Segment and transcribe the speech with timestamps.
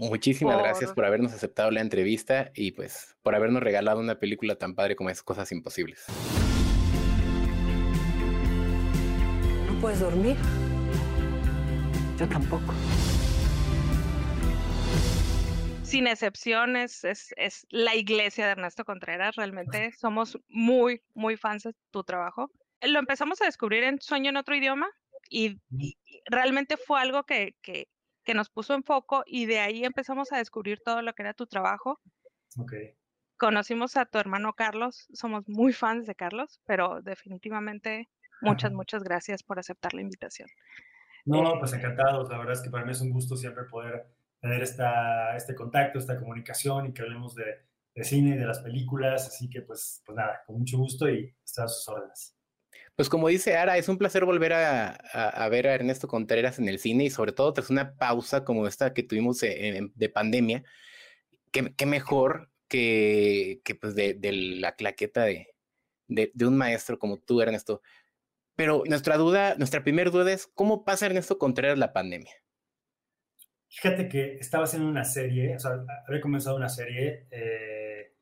[0.00, 4.76] Muchísimas gracias por habernos aceptado la entrevista y pues por habernos regalado una película tan
[4.76, 6.04] padre como es Cosas Imposibles.
[9.66, 10.36] ¿No puedes dormir?
[12.16, 12.72] Yo tampoco.
[15.82, 19.34] Sin excepciones, es, es la iglesia de Ernesto Contreras.
[19.34, 22.52] Realmente somos muy, muy fans de tu trabajo.
[22.82, 24.88] Lo empezamos a descubrir en Sueño en otro idioma
[25.28, 25.60] y,
[26.26, 27.88] realmente fue algo que, que,
[28.28, 31.32] que nos puso en foco y de ahí empezamos a descubrir todo lo que era
[31.32, 31.98] tu trabajo.
[32.58, 32.94] Okay.
[33.38, 38.10] Conocimos a tu hermano Carlos, somos muy fans de Carlos, pero definitivamente
[38.42, 40.46] muchas, muchas gracias por aceptar la invitación.
[41.24, 44.60] No, pues encantados, la verdad es que para mí es un gusto siempre poder tener
[44.60, 47.46] esta, este contacto, esta comunicación y que hablemos de,
[47.94, 51.34] de cine y de las películas, así que pues, pues nada, con mucho gusto y
[51.42, 52.37] estoy a sus órdenes.
[52.98, 56.80] Pues como dice Ara, es un placer volver a, ver a Ernesto Contreras en el
[56.80, 60.64] cine y sobre todo tras una pausa como esta que tuvimos de, pandemia,
[61.52, 64.18] qué, mejor que, pues de,
[64.58, 65.46] la claqueta de,
[66.40, 67.82] un maestro como tú, Ernesto.
[68.56, 72.34] Pero nuestra duda, nuestra primera duda es, ¿cómo pasa Ernesto Contreras la pandemia?
[73.68, 78.16] Fíjate que estaba haciendo una serie, o sea, había comenzado una serie eh,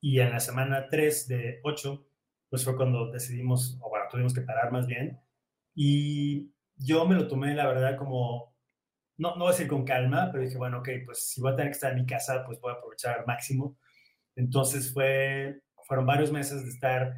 [0.00, 2.09] y en la semana 3 de 8
[2.50, 5.20] pues fue cuando decidimos, o bueno, tuvimos que parar más bien.
[5.74, 8.54] Y yo me lo tomé, la verdad, como,
[9.16, 11.56] no, no voy a decir con calma, pero dije, bueno, ok, pues si voy a
[11.56, 13.78] tener que estar en mi casa, pues voy a aprovechar al máximo.
[14.34, 17.16] Entonces fue, fueron varios meses de estar,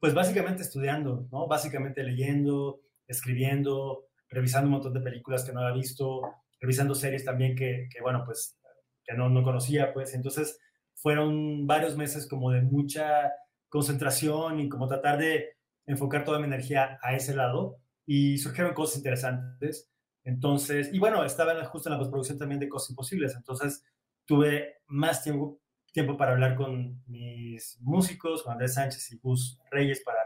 [0.00, 1.46] pues básicamente estudiando, ¿no?
[1.46, 6.22] Básicamente leyendo, escribiendo, revisando un montón de películas que no había visto,
[6.60, 8.58] revisando series también que, que bueno, pues
[9.04, 10.14] que no, no conocía, pues.
[10.14, 10.58] Entonces
[10.94, 13.30] fueron varios meses como de mucha
[13.72, 15.56] concentración y como tratar de
[15.86, 17.78] enfocar toda mi energía a ese lado.
[18.04, 19.90] Y surgieron cosas interesantes.
[20.24, 23.82] Entonces, y bueno, estaba justo en la postproducción también de Cosas Imposibles, entonces
[24.24, 25.58] tuve más tiempo,
[25.92, 30.18] tiempo para hablar con mis músicos, con Andrés Sánchez y Gus Reyes para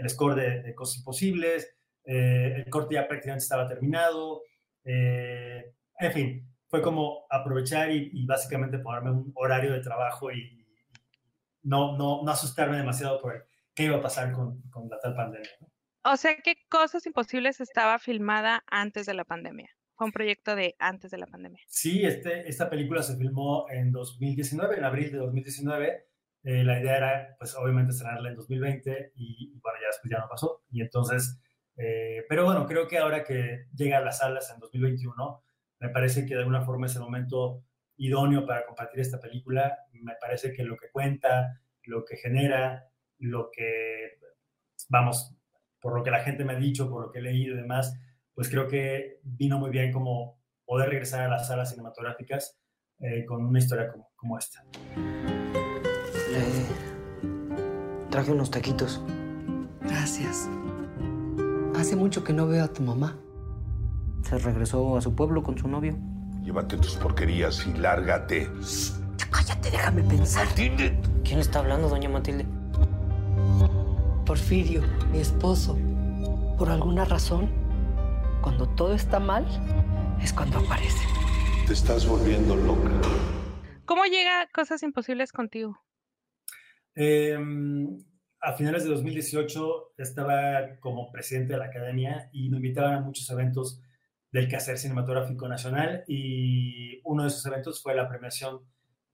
[0.00, 4.42] el score de, Cosas Imposibles, eh, el corte ya prácticamente estaba terminado,
[4.84, 10.63] eh, en fin, fue como aprovechar y, y, básicamente ponerme un horario de trabajo y,
[11.64, 15.50] no, no, no asustarme demasiado por qué iba a pasar con, con la tal pandemia.
[16.04, 19.70] O sea, ¿qué cosas imposibles estaba filmada antes de la pandemia?
[19.96, 21.62] Fue un proyecto de antes de la pandemia.
[21.66, 26.06] Sí, este, esta película se filmó en 2019, en abril de 2019.
[26.42, 30.28] Eh, la idea era, pues, obviamente, estrenarla en 2020 y, bueno, ya después ya no
[30.28, 30.62] pasó.
[30.70, 31.40] Y entonces,
[31.76, 35.42] eh, pero bueno, creo que ahora que llega a las salas en 2021,
[35.78, 37.64] me parece que de alguna forma es el momento
[37.96, 39.76] idóneo para compartir esta película.
[39.92, 42.88] Me parece que lo que cuenta, lo que genera,
[43.18, 44.18] lo que,
[44.88, 45.34] vamos,
[45.80, 47.98] por lo que la gente me ha dicho, por lo que he leído y demás,
[48.34, 52.58] pues creo que vino muy bien como poder regresar a las salas cinematográficas
[53.00, 54.64] eh, con una historia como, como esta.
[58.10, 59.02] traje unos taquitos.
[59.82, 60.48] Gracias.
[61.76, 63.18] Hace mucho que no veo a tu mamá.
[64.22, 65.98] Se regresó a su pueblo con su novio.
[66.44, 68.50] Llévate tus porquerías y lárgate.
[69.16, 70.46] Ya cállate, déjame pensar.
[70.46, 71.00] Matilde.
[71.24, 72.44] ¿Quién está hablando, doña Matilde?
[74.26, 75.78] Porfirio, mi esposo.
[76.58, 77.50] Por alguna razón,
[78.42, 79.46] cuando todo está mal,
[80.22, 81.06] es cuando aparece.
[81.66, 82.90] Te estás volviendo loca.
[83.86, 85.78] ¿Cómo llega Cosas Imposibles contigo?
[86.94, 87.96] Em,
[88.42, 93.30] a finales de 2018 estaba como presidente de la academia y me invitaban a muchos
[93.30, 93.80] eventos
[94.34, 98.62] del quehacer cinematográfico nacional y uno de esos eventos fue la premiación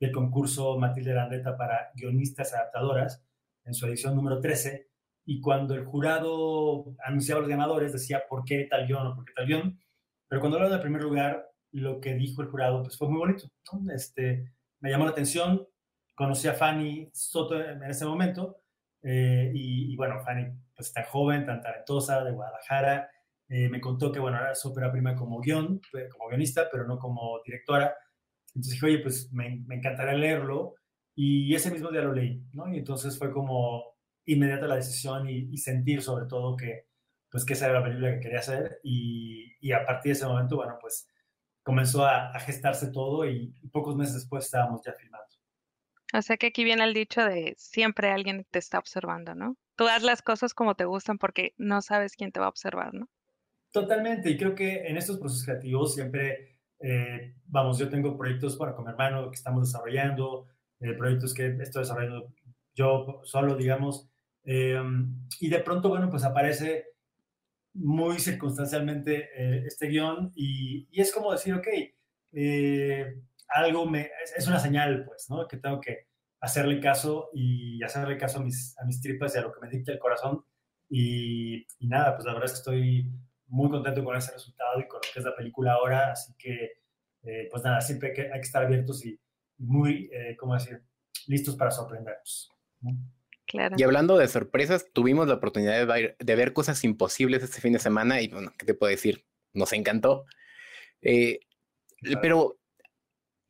[0.00, 3.22] del concurso Matilde Landeta para guionistas adaptadoras
[3.66, 4.88] en su edición número 13
[5.26, 9.34] y cuando el jurado anunciaba los ganadores decía por qué tal guion o por qué
[9.34, 9.78] tal guion,
[10.26, 13.46] pero cuando hablaron del primer lugar lo que dijo el jurado pues fue muy bonito,
[13.94, 15.68] este, me llamó la atención,
[16.14, 18.62] conocí a Fanny Soto en ese momento
[19.02, 23.10] eh, y, y, bueno, Fanny pues tan joven, tan talentosa, de Guadalajara,
[23.50, 26.86] eh, me contó que, bueno, era su ópera prima como guion, eh, como guionista, pero
[26.86, 27.94] no como directora.
[28.54, 30.76] Entonces dije, oye, pues me, me encantaría leerlo.
[31.14, 32.72] Y ese mismo día lo leí, ¿no?
[32.72, 33.84] Y entonces fue como
[34.24, 36.86] inmediata la decisión y, sentir sobre todo que,
[37.30, 38.80] pues, que esa era la película que quería hacer.
[38.82, 41.08] Y, y a partir de ese momento, bueno, pues
[41.62, 45.26] comenzó a, gestarse todo y, pocos meses después estábamos ya filmando.
[46.12, 49.56] O sea que aquí viene el dicho de siempre alguien te está observando, ¿no?
[49.76, 52.92] Tú haz las cosas como te gustan porque no sabes quién te va a observar,
[52.94, 53.08] ¿no?
[53.72, 58.74] Totalmente, y creo que en estos procesos creativos siempre, eh, vamos, yo tengo proyectos bueno,
[58.74, 60.48] con mi hermano que estamos desarrollando,
[60.80, 62.32] eh, proyectos que estoy desarrollando
[62.74, 64.08] yo solo, digamos,
[64.44, 64.80] eh,
[65.38, 66.86] y de pronto, bueno, pues aparece
[67.74, 69.28] muy circunstancialmente
[69.66, 71.68] este guion y, y, es como decir, ok,
[73.48, 75.46] algo me, es, una señal, pues, ¿no?
[75.46, 76.06] Que tengo que
[76.40, 79.70] hacerle caso y hacerle caso a mis, a mis tripas y a lo que me
[79.70, 80.44] dicta el corazón.
[80.88, 83.10] Y, y nada, pues la verdad es que estoy
[83.50, 86.72] muy contento con ese resultado y con lo que es la película ahora, así que,
[87.22, 89.18] eh, pues nada, siempre hay que, hay que estar abiertos y
[89.58, 90.82] muy, eh, ¿cómo decir?,
[91.26, 92.50] listos para sorprendernos.
[93.46, 93.76] Claro.
[93.78, 97.78] Y hablando de sorpresas, tuvimos la oportunidad de de ver, cosas imposibles este fin de
[97.78, 99.26] semana y bueno, ¿qué te puedo decir?
[99.52, 100.24] Nos encantó.
[101.02, 101.40] Eh,
[102.22, 102.58] pero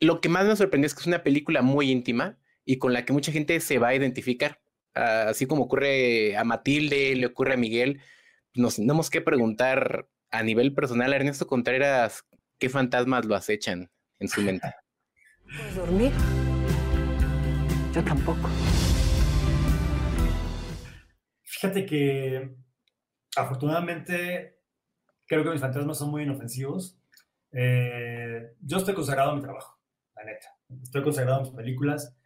[0.00, 3.05] lo que más me sorprendió es que es una película muy íntima y con la
[3.05, 4.61] que mucha gente se va a identificar.
[4.94, 8.00] Ah, así como ocurre a Matilde, le ocurre a Miguel,
[8.55, 12.25] nos tenemos que preguntar a nivel personal a Ernesto Contreras
[12.58, 14.75] qué fantasmas lo acechan en su mente.
[15.44, 16.12] ¿Puedes dormir?
[17.93, 18.49] Yo tampoco.
[21.43, 22.55] Fíjate que
[23.37, 24.58] afortunadamente
[25.26, 26.99] creo que mis fantasmas son muy inofensivos.
[27.52, 29.81] Eh, yo estoy consagrado a mi trabajo,
[30.14, 30.49] la neta.
[30.82, 32.17] Estoy consagrado a mis películas,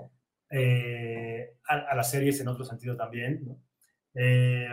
[0.50, 3.58] eh, a, las series en otro sentido también.
[4.14, 4.68] Eh,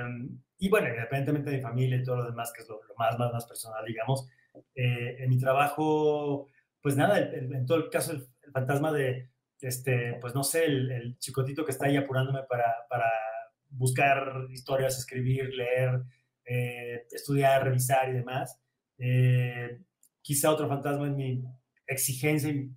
[0.62, 3.34] y bueno, independientemente de mi familia y todo lo demás, que es lo, más, más,
[3.34, 4.30] más personal, digamos,
[4.76, 6.50] en mi trabajo,
[6.82, 11.66] pues nada, en todo el caso, el, fantasma de, este, pues no sé, el, chicotito
[11.66, 13.12] que está ahí apurándome para, para
[13.70, 16.04] buscar historias, escribir, leer,
[17.12, 18.62] estudiar, revisar y demás.
[20.22, 21.44] quizá otro fantasma es mi
[21.88, 22.70] exigencia y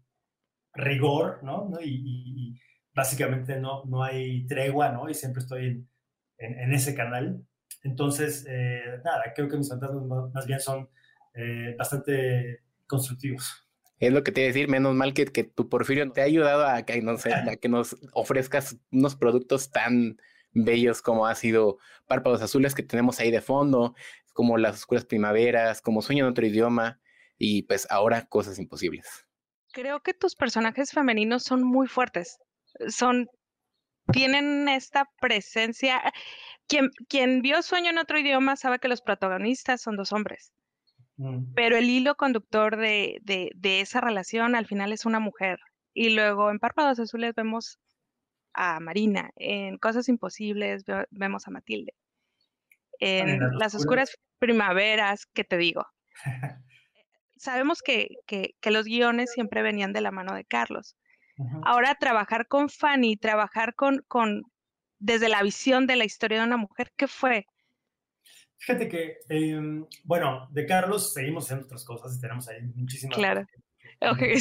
[0.73, 1.71] rigor, ¿no?
[1.83, 2.59] Y,
[2.95, 5.11] básicamente no, no hay tregua, ¿no?
[5.11, 5.89] Y siempre estoy en,
[6.39, 7.45] en, ese canal.
[7.85, 10.89] Entonces, eh, nada, creo que mis fantasmas más bien son
[11.35, 13.69] eh, bastante constructivos.
[13.99, 16.25] Es lo que te iba a decir, menos mal que, que tu Porfirio te ha
[16.25, 20.19] ayudado a que, no sé, a que nos ofrezcas unos productos tan
[20.53, 23.95] bellos como ha sido Párpados Azules que tenemos ahí de fondo,
[24.33, 27.01] como Las Oscuras Primaveras, como Sueño en otro idioma
[27.39, 29.27] y pues ahora Cosas Imposibles.
[29.73, 32.39] Creo que tus personajes femeninos son muy fuertes
[32.89, 33.29] son,
[34.13, 36.03] tienen esta presencia.
[36.67, 40.53] Quien, quien vio Sueño en otro idioma sabe que los protagonistas son dos hombres,
[41.17, 41.53] mm.
[41.55, 45.59] pero el hilo conductor de, de, esa relación al final es una mujer.
[45.93, 47.79] Y luego en Párpados Azules vemos
[48.53, 51.95] a Marina, en Cosas Imposibles vemos a Matilde,
[53.01, 55.87] en Las Oscuras Primaveras, ¿qué te digo?
[57.37, 60.97] Sabemos que, que, que, los guiones siempre venían de la mano de Carlos,
[61.65, 64.43] Ahora trabajar con Fanny, trabajar con, con,
[65.05, 67.47] desde la visión de la historia de una mujer, ¿qué fue?
[68.57, 73.19] Fíjate que, em, bueno, de Carlos seguimos haciendo otras cosas y tenemos ahí muchísimas.
[73.19, 73.47] Claro.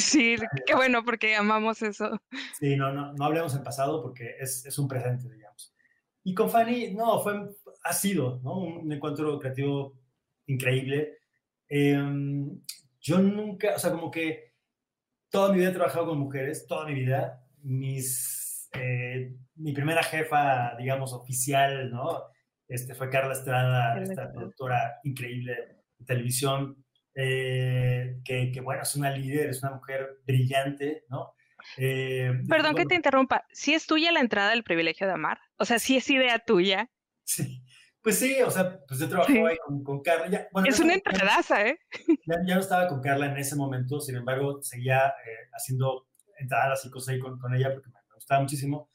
[0.00, 2.18] sí, qué bueno porque amamos eso.
[2.58, 5.74] Sí, no, no, no hablemos en pasado porque es, es un presente, digamos.
[6.22, 7.34] Y con Fanny, no, fue,
[7.84, 8.56] ha sido, ¿no?
[8.60, 10.00] Un encuentro creativo
[10.46, 11.18] increíble.
[11.68, 12.58] Em,
[13.00, 14.54] yo nunca, o sea, como que
[15.28, 17.46] toda mi vida he trabajado con mujeres, toda mi vida.
[17.60, 18.43] Mis,
[18.74, 22.22] eh, mi primera jefa, digamos, oficial, ¿no?
[22.68, 26.84] Este, fue Carla Estrada, esta productora increíble de televisión,
[27.14, 31.34] eh, que, que, bueno, es una líder, es una mujer brillante, ¿no?
[31.76, 35.38] Eh, Perdón que te interrumpa, ¿sí es tuya la entrada del privilegio de amar?
[35.56, 36.90] O sea, ¿sí es idea tuya?
[37.22, 37.62] Sí,
[38.02, 40.48] pues sí, o sea, pues yo trabajaba ahí con, Carla.
[40.66, 41.78] es una entradaza, ¿eh?
[42.26, 46.06] Ya, no estaba con Carla en ese momento, sin embargo, seguía eh, haciendo
[46.38, 47.90] entradas y cosas ahí con, ella porque
[48.24, 48.88] gustaba muchísimo.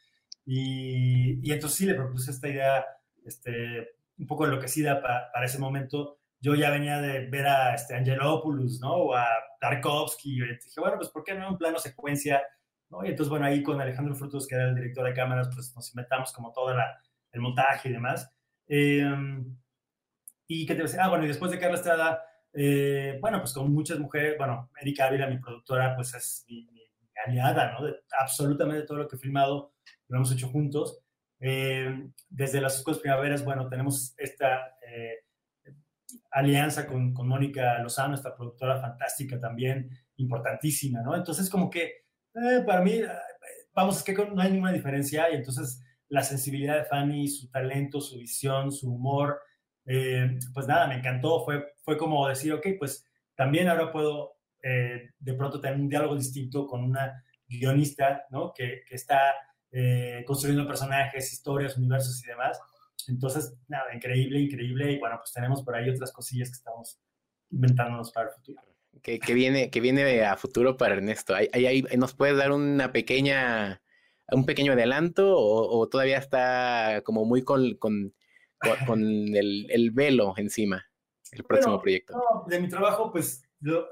[0.45, 2.85] Y, y, entonces sí le propuse esta idea
[3.23, 6.17] este, un poco enloquecida para, para ese momento.
[6.41, 8.93] Yo ya venía de ver a este, Angelopoulos, ¿no?
[8.93, 9.27] O a
[9.59, 10.37] Tarkovsky.
[10.37, 12.41] Y dije, bueno, pues ¿por qué no un plano secuencia?
[12.89, 13.05] ¿no?
[13.05, 15.89] Y entonces, bueno, ahí con Alejandro Frutos, que era el director de cámaras, pues nos
[15.93, 16.99] inventamos como todo la,
[17.31, 18.31] el montaje y demás.
[18.67, 19.55] Em,
[20.47, 23.71] y que te decía, ah, bueno, y después de Carla Estrada, eh, bueno, pues con
[23.71, 26.67] muchas mujeres, bueno, Erika Ávila, mi productora, pues es mi,
[27.29, 27.85] aliada, ¿no?
[27.85, 29.73] De absolutamente todo lo que he filmado,
[30.07, 30.99] lo hemos hecho juntos.
[31.39, 35.23] Em, desde las escuelas primaveras, bueno, tenemos esta eh,
[36.31, 41.15] alianza con, con Mónica Lozano, esta productora fantástica también, importantísima, ¿no?
[41.15, 42.03] Entonces, como que
[42.35, 43.01] eh, para mí,
[43.73, 48.01] vamos, es que no hay ninguna diferencia y entonces la sensibilidad de Fanny, su talento,
[48.01, 49.41] su visión, su humor.
[49.85, 51.43] Eh, pues nada, me encantó.
[51.45, 53.05] Fue, fue como decir, ok, pues
[53.35, 58.53] también ahora puedo eh, de pronto tener un diálogo distinto con una guionista, ¿no?
[58.53, 59.33] Que, que está
[59.71, 62.59] eh, construyendo personajes, historias, universos y demás.
[63.07, 64.93] Entonces, nada, increíble, increíble.
[64.93, 66.99] Y bueno, pues tenemos por ahí otras cosillas que estamos
[67.51, 68.61] inventándonos para el futuro.
[69.01, 71.35] Que, que viene, que viene a futuro para Ernesto.
[71.35, 73.81] Ahí, ahí, nos puedes dar una pequeña
[74.31, 78.13] un pequeño adelanto o, todavía está como muy con, con,
[78.85, 80.85] con el, el, velo encima,
[81.31, 82.21] el próximo proyecto?
[82.47, 83.41] de mi trabajo, pues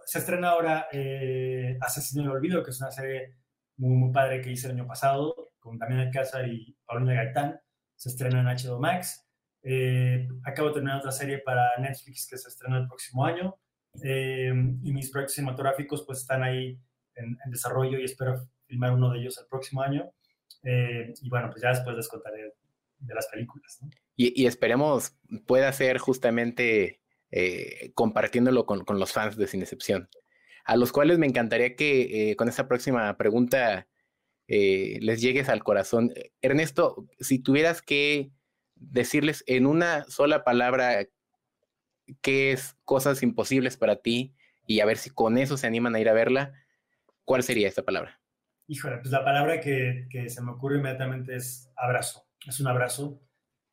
[0.05, 3.35] se estrena ahora eh, Asesino del Olvido, que es una serie
[3.77, 7.59] muy, muy padre que hice el año pasado, con Damián Alcázar y Paulina Gaitán.
[7.95, 9.27] Se estrena en HBO Max.
[9.63, 13.55] Eh, acabo de terminar otra serie para Netflix que se estrena el próximo año.
[14.03, 16.79] Eh, y mis proyectos cinematográficos pues están ahí
[17.15, 18.35] en, desarrollo y espero
[18.67, 20.11] filmar uno de ellos el próximo año.
[20.63, 22.53] Eh, y bueno, pues ya después les contaré
[22.99, 23.79] de las películas.
[24.15, 27.01] Y, y, esperemos pueda ser justamente
[27.93, 30.09] compartiéndolo con, con, los fans de Sin Excepción,
[30.65, 33.87] a los cuales me encantaría que con esta próxima pregunta
[34.47, 36.13] les llegues al corazón.
[36.41, 38.31] Ernesto, si tuvieras que
[38.75, 41.05] decirles en una sola palabra
[42.21, 44.33] qué es cosas imposibles para ti
[44.65, 46.53] y a ver si con eso se animan a ir a verla,
[47.25, 48.21] ¿cuál sería esta palabra?
[48.67, 52.27] Híjole, pues la palabra que se me ocurre inmediatamente es abrazo.
[52.45, 53.21] Es un abrazo.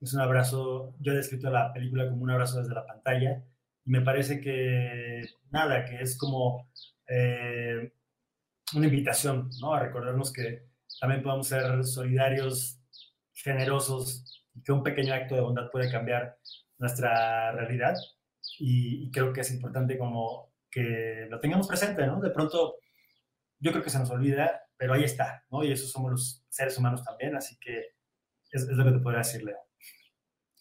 [0.04, 0.94] Es un abrazo.
[1.00, 3.42] Yo he descrito la película como un abrazo desde la pantalla
[3.86, 6.70] y me parece que nada, que es como
[7.08, 7.90] eh,
[8.74, 9.72] una invitación, ¿no?
[9.74, 10.66] A recordarnos que
[11.00, 12.78] también podemos ser solidarios,
[13.32, 16.38] generosos, y que un pequeño acto de bondad puede cambiar
[16.78, 17.94] nuestra realidad.
[18.58, 22.20] Y, creo que es importante como que lo tengamos presente, ¿no?
[22.20, 22.76] De pronto,
[23.58, 25.64] yo creo que se nos olvida, pero ahí está, ¿no?
[25.64, 27.94] Y eso somos los seres humanos también, así que
[28.50, 29.63] es, lo que te podría decir, Leo.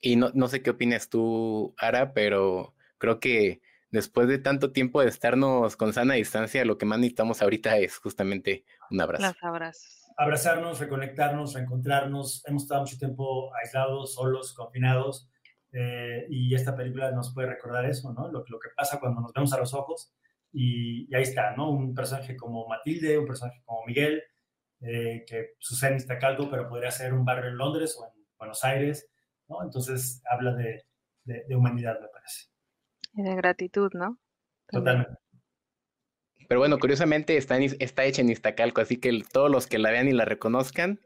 [0.04, 5.02] Y no, no sé qué opinas tú, Ara, pero creo que después de tanto tiempo
[5.02, 9.26] de estarnos con sana distancia, lo que más necesitamos ahorita es justamente un abrazo.
[9.26, 12.44] Los abrazos abrazarnos, reconectarnos, reencontrarnos.
[12.46, 15.30] Hemos estado mucho tiempo aislados, solos, confinados,
[15.72, 18.28] eh, y esta película nos puede recordar eso, ¿no?
[18.32, 20.14] Lo, lo que pasa cuando nos vemos a los ojos,
[20.52, 21.70] y, ahí está, ¿no?
[21.72, 24.22] Un personaje como Matilde, un personaje como Miguel,
[24.82, 28.64] eh, que sucede en Iztacalco, pero podría ser un barrio en Londres o en Buenos
[28.64, 29.10] Aires,
[29.54, 29.64] ¿no?
[29.64, 30.84] Entonces habla de,
[31.26, 32.48] de, humanidad, me parece.
[33.14, 34.20] Y de gratitud, ¿no?
[34.68, 35.14] Totalmente.
[36.48, 40.08] Pero bueno, curiosamente está, está hecha en Iztacalco, así que todos los que la vean
[40.08, 41.00] y la reconozcan,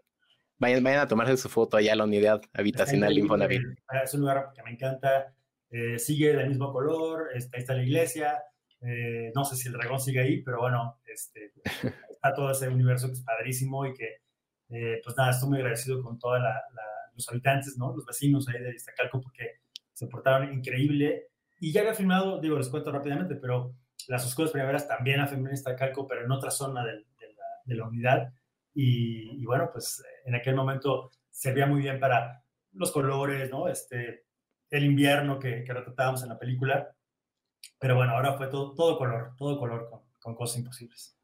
[0.58, 3.62] vayan, vayan a tomarse su foto allá a la unidad habitacional Infonavit.
[4.04, 5.34] Es un lugar que me encanta,
[5.70, 8.44] eh, sigue del mismo color, está, ahí está la iglesia,
[8.82, 11.52] eh, no sé si el dragón sigue ahí, pero bueno, este,
[12.10, 14.22] está todo ese universo que es padrísimo y que,
[14.70, 16.40] eh, pues nada, estoy muy agradecido con todos
[17.18, 17.94] los habitantes, ¿no?
[17.94, 19.60] Los vecinos ahí de Iztacalco porque
[19.92, 21.30] se portaron increíble.
[21.60, 23.74] Y ya había filmado, digo, les cuento rápidamente, pero
[24.08, 27.04] las oscuras primaveras también a Feminista Calco, pero en otra zona de,
[27.76, 28.32] la, unidad.
[28.74, 32.44] Y, bueno, pues en aquel momento servía muy bien para
[32.74, 33.68] los colores, ¿no?
[33.68, 34.26] Este,
[34.70, 36.96] el invierno que, que retratábamos en la película.
[37.80, 41.17] Pero bueno, ahora fue todo, todo color, todo color con, con cosas imposibles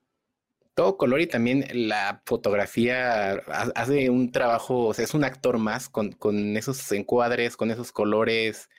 [0.76, 3.34] todo color y también la fotografía
[3.76, 7.92] hace un trabajo, o sea, es un actor más con, con esos encuadres, con esos
[7.92, 8.70] colores,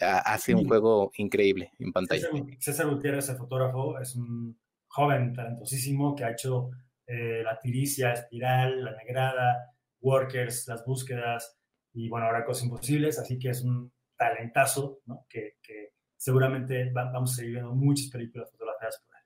[0.00, 2.28] hace un juego increíble en pantalla.
[2.58, 4.58] César, Gutiérrez, el fotógrafo, es un
[4.88, 6.70] joven talentosísimo que ha hecho
[7.06, 11.58] eh, La Tiricia, Espiral, La Negrada, Workers, Las Búsquedas
[11.92, 15.26] y bueno, ahora Cosas Imposibles, así que es un talentazo ¿no?
[15.28, 19.21] que, que, seguramente vamos a seguir viendo muchas películas fotografiadas por él.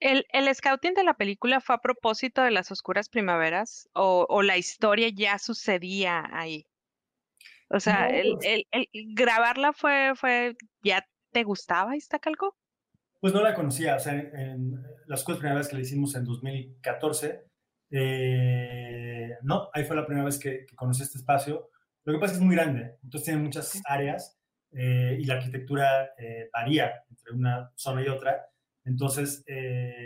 [0.00, 4.42] ¿El, ¿El, scouting de la película fue a propósito de las oscuras primaveras o, o
[4.42, 6.66] la historia ya sucedía ahí?
[7.68, 12.56] O sea, el, pues el, grabarla fue, fue, ¿ya te gustaba Iztacalco?
[13.20, 17.44] Pues no la conocía, o sea, en, las cosas primeras que le hicimos en 2014,
[17.90, 21.70] eh, no, ahí fue la primera vez que, conocí este espacio.
[22.04, 24.38] Lo que pasa es que es muy grande, entonces tiene muchas áreas
[24.72, 28.46] eh, y la arquitectura eh, varía entre una zona y otra.
[28.86, 29.44] Entonces,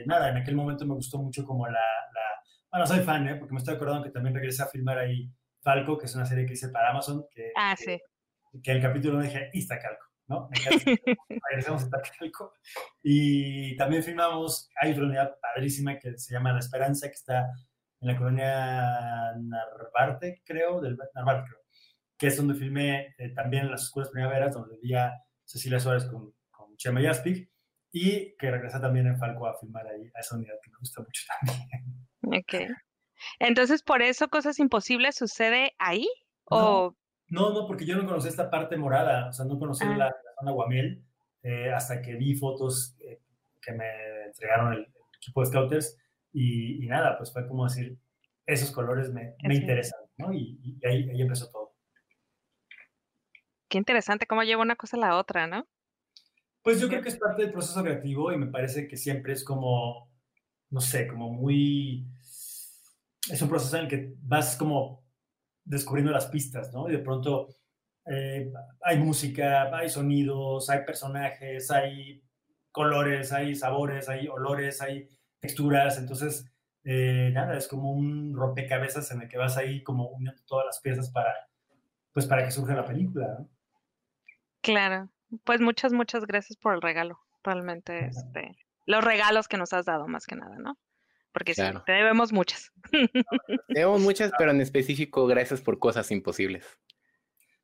[0.07, 3.35] nada, en aquel momento me gustó mucho como la, la bueno, soy fan, ¿eh?
[3.35, 5.29] porque me estoy acordando que también regresé a filmar ahí
[5.61, 8.01] Falco, que es una serie que hice para Amazon, que, ah, sí.
[8.63, 10.49] que, el capítulo dije Iztacalco, ¿no?
[11.51, 12.55] Regresamos a Iztacalco.
[13.03, 17.51] Y también filmamos, hay una unidad padrísima que se llama La Esperanza, que está
[18.01, 21.61] en la colonia Narvarte, creo, del Narvarte, creo,
[22.17, 25.13] que es donde filmé eh, también Las Escuelas Primaveras, donde vivía
[25.45, 27.51] Cecilia Suárez con, con Chema Yaspic,
[27.93, 31.03] y que regresé también en Falco a filmar ahí, a esa unidad que me gusta
[31.03, 32.41] mucho también.
[32.41, 32.77] Ok.
[33.39, 36.09] Entonces, ¿por eso Cosas Imposibles sucede ahí?
[36.45, 36.95] ¿O...
[37.29, 39.97] No, no, porque yo no conocí esta parte morada, o sea, no conocí ah.
[39.97, 41.05] la, zona Guamiel
[41.43, 43.21] eh, hasta que vi fotos eh,
[43.61, 45.99] que me entregaron el, equipo de Scouters
[46.33, 47.99] y, nada, pues fue como decir,
[48.47, 50.33] esos colores me, me interesan, ¿no?
[50.33, 51.75] Y, ahí, ahí empezó todo.
[53.69, 55.69] Qué interesante cómo lleva una cosa a la otra, ¿no?
[56.63, 59.45] Pues yo creo que es parte del proceso creativo y me parece que siempre es
[59.45, 60.11] como,
[60.71, 62.07] no sé, como muy
[63.29, 65.05] es un proceso en el que vas como
[65.65, 66.89] descubriendo las pistas, ¿no?
[66.89, 67.49] Y de pronto
[68.07, 68.53] eh,
[68.83, 72.23] hay música, hay sonidos, hay personajes, hay
[72.73, 76.51] colores, hay sabores, hay olores, hay texturas, entonces,
[76.85, 80.81] eh, nada, es como un rompecabezas en el que vas ahí como uniendo todas las
[80.81, 81.35] piezas para,
[82.13, 83.49] pues para que surja la película, ¿no?
[84.63, 85.09] Claro,
[85.45, 88.57] pues muchas, muchas gracias por el regalo, realmente, este,
[88.87, 90.79] los regalos que nos has dado más que nada, ¿no?
[91.33, 92.73] Porque sí, te debemos muchas.
[93.69, 96.67] Debemos muchas, pero en específico, gracias por cosas imposibles.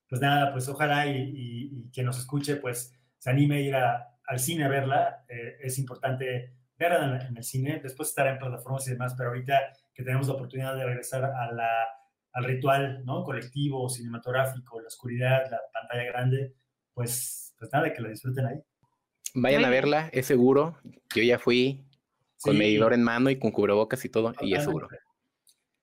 [0.08, 4.38] Pues nada, pues ojalá y, y, quien nos escuche, pues se anime a ir al
[4.38, 5.24] cine a verla.
[5.28, 9.58] Eh, es importante verla en, el cine, después estará en plataformas y demás, pero ahorita
[9.92, 11.88] que tenemos la oportunidad de regresar a la,
[12.32, 13.24] al ritual ¿no?
[13.24, 16.54] colectivo, cinematográfico, la oscuridad, la pantalla grande,
[16.92, 18.58] pues, pues nada, que la disfruten ahí.
[19.34, 20.78] Vayan a verla, es seguro.
[21.14, 21.84] Yo ya fui
[22.40, 24.88] con medidor en mano y con cubrebocas y todo, y es seguro.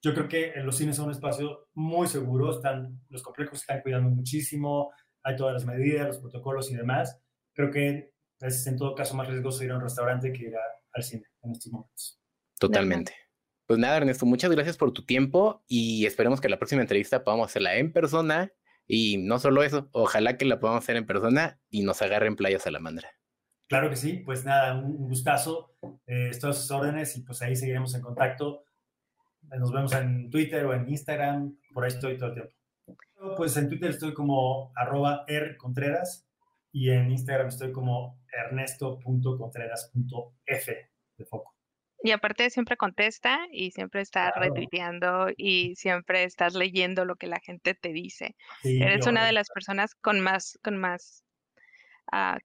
[0.01, 4.09] Yo creo que los cines son un espacio muy seguro, están, los complejos están cuidando
[4.09, 4.91] muchísimo,
[5.23, 7.21] hay todas las medidas, los protocolos y demás.
[7.53, 8.11] Creo que
[8.41, 10.53] es en todo caso más riesgoso ir a un restaurante que ir
[10.91, 12.19] al cine en estos momentos.
[12.59, 13.13] Totalmente.
[13.65, 17.47] Pues nada, Ernesto, muchas gracias por tu tiempo y esperemos que la próxima entrevista podamos
[17.47, 18.51] hacerla en persona
[18.87, 22.59] y no solo eso, ojalá que la podamos hacer en persona y nos agarren Playa
[22.59, 23.09] Salamandra.
[23.67, 25.75] Claro que sí, pues nada, un, gustazo.
[26.05, 28.65] Eh, estoy a sus órdenes y pues ahí seguiremos en contacto.
[29.41, 32.53] Nos vemos en Twitter o en Instagram, por ahí estoy todo el tiempo.
[33.37, 36.27] Pues en Twitter estoy como arroba rcontreras
[36.71, 41.55] y en Instagram estoy como ernesto.contreras.f de foco.
[42.03, 47.39] Y aparte siempre contesta y siempre está retuiteando y siempre estás leyendo lo que la
[47.39, 48.35] gente te dice.
[48.61, 51.23] Eres una de las personas con más, con más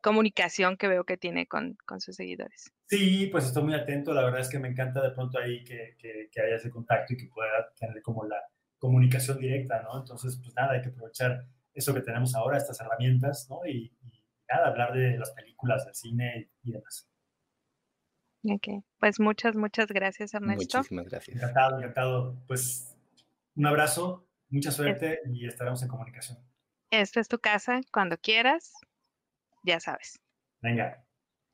[0.00, 2.72] comunicación que veo que tiene con, con, sus seguidores.
[2.86, 4.14] Sí, pues estoy muy atento.
[4.14, 7.16] La verdad es que me encanta de pronto ahí que, que, haya ese contacto y
[7.16, 8.40] que pueda tener como la
[8.78, 9.98] comunicación directa, ¿no?
[9.98, 13.66] Entonces, pues nada, hay que aprovechar eso que tenemos ahora, estas herramientas, ¿no?
[13.66, 13.92] Y,
[14.48, 17.08] nada, hablar de las películas, del cine y demás.
[18.44, 20.78] Ok, pues muchas, muchas gracias, Ernesto.
[20.78, 21.36] Muchísimas gracias.
[21.36, 22.36] Encantado, encantado.
[22.46, 22.96] Pues
[23.56, 26.38] un abrazo, mucha suerte y estaremos en comunicación.
[26.90, 28.72] Esta es tu casa, cuando quieras,
[29.62, 30.20] ya sabes.
[30.62, 31.04] Venga,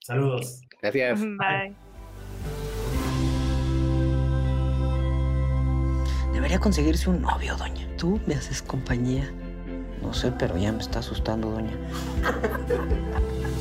[0.00, 0.61] saludos.
[0.80, 1.20] Gracias.
[1.38, 1.74] Bye.
[6.32, 7.88] Debería conseguirse un novio, doña.
[7.96, 9.32] Tú me haces compañía.
[10.02, 11.72] No sé, pero ya me está asustando, doña.